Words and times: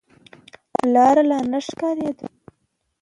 لاره 0.93 1.23
نه 1.51 1.59
ښکارېدله. 1.65 2.29